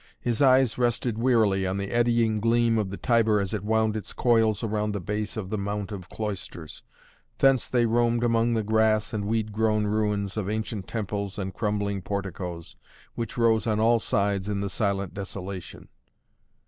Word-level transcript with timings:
His 0.19 0.41
eyes 0.41 0.79
rested 0.79 1.19
wearily 1.19 1.67
on 1.67 1.77
the 1.77 1.91
eddying 1.91 2.39
gleam 2.39 2.79
of 2.79 2.89
the 2.89 2.97
Tiber 2.97 3.39
as 3.39 3.53
it 3.53 3.63
wound 3.63 3.95
its 3.95 4.13
coils 4.13 4.63
round 4.63 4.95
the 4.95 4.99
base 4.99 5.37
of 5.37 5.51
the 5.51 5.59
Mount 5.59 5.91
of 5.91 6.09
Cloisters, 6.09 6.81
thence 7.37 7.67
they 7.67 7.85
roamed 7.85 8.23
among 8.23 8.55
the 8.55 8.63
grass 8.63 9.13
and 9.13 9.25
weed 9.25 9.51
grown 9.53 9.85
ruins 9.85 10.37
of 10.37 10.49
ancient 10.49 10.87
temples 10.87 11.37
and 11.37 11.53
crumbling 11.53 12.01
porticoes, 12.01 12.75
which 13.13 13.37
rose 13.37 13.67
on 13.67 13.79
all 13.79 13.99
sides 13.99 14.49
in 14.49 14.59
the 14.59 14.69
silent 14.71 15.13
desolation. 15.13 15.87